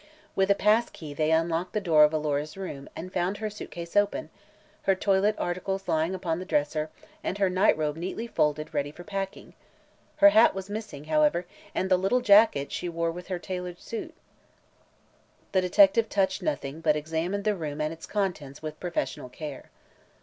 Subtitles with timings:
[0.35, 3.69] With a pass key they unlocked the door of Alora's room and found her suit
[3.69, 4.31] case open,
[4.85, 6.89] her toilet articles lying upon the dresser
[7.23, 9.53] and her nightrobe neatly folded ready for packing.
[10.15, 11.45] Her hat was missing, however,
[11.75, 14.15] and the little jacket she wore with her tailored suit.
[15.51, 19.69] The detective touched nothing but examined the room and its contents with professional care.